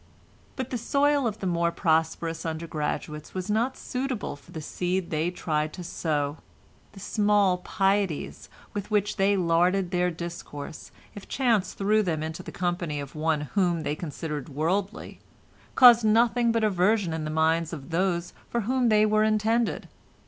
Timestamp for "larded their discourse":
9.37-10.89